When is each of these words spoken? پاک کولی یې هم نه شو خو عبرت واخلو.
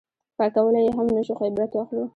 پاک 0.37 0.51
کولی 0.55 0.81
یې 0.85 0.91
هم 0.97 1.07
نه 1.15 1.21
شو 1.25 1.33
خو 1.37 1.43
عبرت 1.49 1.71
واخلو. 1.73 2.03